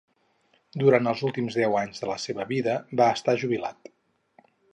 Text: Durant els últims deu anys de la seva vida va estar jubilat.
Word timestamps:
Durant 0.83 1.09
els 1.11 1.21
últims 1.29 1.57
deu 1.59 1.77
anys 1.81 2.01
de 2.05 2.09
la 2.13 2.15
seva 2.25 2.47
vida 2.53 2.79
va 3.03 3.11
estar 3.19 3.37
jubilat. 3.45 3.93